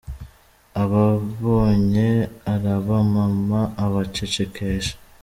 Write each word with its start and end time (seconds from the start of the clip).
Ababonye 0.83 2.09
arabamama 2.53 3.59
abacecekesha. 3.85 4.95